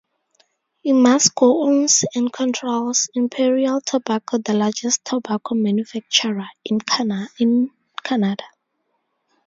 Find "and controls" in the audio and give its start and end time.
2.15-3.07